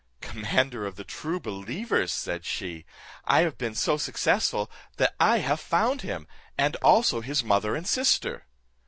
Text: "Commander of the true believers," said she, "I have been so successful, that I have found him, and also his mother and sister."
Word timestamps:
"Commander 0.19 0.87
of 0.87 0.95
the 0.95 1.03
true 1.03 1.39
believers," 1.39 2.11
said 2.11 2.43
she, 2.43 2.85
"I 3.25 3.41
have 3.41 3.59
been 3.59 3.75
so 3.75 3.97
successful, 3.97 4.67
that 4.97 5.13
I 5.19 5.37
have 5.37 5.59
found 5.59 6.01
him, 6.01 6.25
and 6.57 6.75
also 6.77 7.21
his 7.21 7.43
mother 7.43 7.75
and 7.75 7.85
sister." 7.87 8.47